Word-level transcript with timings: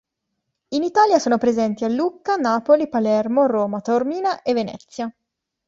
In 0.69 0.81
Italia 0.81 1.19
sono 1.19 1.37
presenti 1.37 1.85
a 1.85 1.87
Lucca, 1.87 2.33
Napoli, 2.35 2.89
Palermo, 2.89 3.45
Roma, 3.45 3.81
Taormina 3.81 4.41
e 4.41 4.53
Venezia. 4.55 5.13